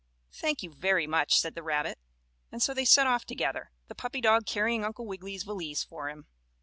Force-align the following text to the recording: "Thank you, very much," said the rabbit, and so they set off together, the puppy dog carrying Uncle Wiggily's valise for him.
"Thank 0.33 0.63
you, 0.63 0.73
very 0.73 1.05
much," 1.05 1.37
said 1.39 1.53
the 1.53 1.61
rabbit, 1.61 1.99
and 2.51 2.59
so 2.59 2.73
they 2.73 2.85
set 2.85 3.05
off 3.05 3.23
together, 3.23 3.69
the 3.87 3.93
puppy 3.93 4.19
dog 4.19 4.47
carrying 4.47 4.83
Uncle 4.83 5.05
Wiggily's 5.05 5.43
valise 5.43 5.83
for 5.83 6.09
him. 6.09 6.25